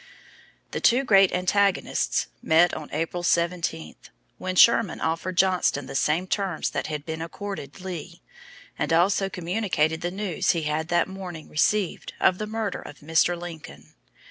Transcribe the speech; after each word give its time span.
The 0.71 0.81
two 0.81 1.03
great 1.03 1.31
antagonists 1.31 2.25
met 2.41 2.73
on 2.73 2.89
April 2.91 3.21
17, 3.21 3.93
when 4.39 4.55
Sherman 4.55 4.99
offered 4.99 5.37
Johnston 5.37 5.85
the 5.85 5.93
same 5.93 6.25
terms 6.25 6.71
that 6.71 6.87
had 6.87 7.05
been 7.05 7.21
accorded 7.21 7.81
Lee, 7.81 8.23
and 8.79 8.91
also 8.91 9.29
communicated 9.29 10.01
the 10.01 10.09
news 10.09 10.53
he 10.53 10.63
had 10.63 10.87
that 10.87 11.07
morning 11.07 11.49
received 11.49 12.13
of 12.19 12.39
the 12.39 12.47
murder 12.47 12.81
of 12.81 13.01
Mr. 13.01 13.39
Lincoln. 13.39 13.93